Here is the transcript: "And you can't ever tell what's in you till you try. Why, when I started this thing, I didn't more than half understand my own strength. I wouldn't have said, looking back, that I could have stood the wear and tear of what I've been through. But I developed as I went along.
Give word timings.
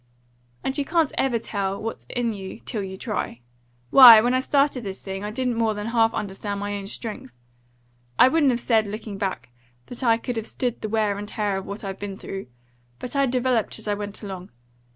"And 0.63 0.75
you 0.79 0.83
can't 0.83 1.11
ever 1.15 1.37
tell 1.37 1.79
what's 1.79 2.07
in 2.09 2.33
you 2.33 2.59
till 2.61 2.81
you 2.81 2.97
try. 2.97 3.41
Why, 3.91 4.19
when 4.19 4.33
I 4.33 4.39
started 4.39 4.83
this 4.83 5.03
thing, 5.03 5.23
I 5.23 5.29
didn't 5.29 5.59
more 5.59 5.75
than 5.75 5.85
half 5.89 6.11
understand 6.15 6.59
my 6.59 6.75
own 6.75 6.87
strength. 6.87 7.35
I 8.17 8.27
wouldn't 8.27 8.49
have 8.49 8.59
said, 8.59 8.87
looking 8.87 9.19
back, 9.19 9.49
that 9.85 10.01
I 10.01 10.17
could 10.17 10.37
have 10.37 10.47
stood 10.47 10.81
the 10.81 10.89
wear 10.89 11.19
and 11.19 11.27
tear 11.27 11.57
of 11.57 11.67
what 11.67 11.83
I've 11.83 11.99
been 11.99 12.17
through. 12.17 12.47
But 12.97 13.15
I 13.15 13.27
developed 13.27 13.77
as 13.77 13.87
I 13.87 13.93
went 13.93 14.23
along. 14.23 14.49